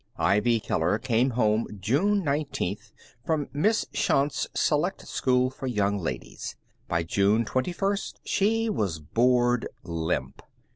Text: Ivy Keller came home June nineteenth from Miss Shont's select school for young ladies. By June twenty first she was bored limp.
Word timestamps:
Ivy 0.17 0.59
Keller 0.61 0.97
came 0.97 1.29
home 1.29 1.67
June 1.79 2.23
nineteenth 2.23 2.91
from 3.23 3.49
Miss 3.53 3.85
Shont's 3.93 4.47
select 4.55 5.07
school 5.07 5.51
for 5.51 5.67
young 5.67 5.99
ladies. 5.99 6.55
By 6.87 7.03
June 7.03 7.45
twenty 7.45 7.71
first 7.71 8.19
she 8.25 8.67
was 8.67 8.97
bored 8.97 9.67
limp. 9.83 10.41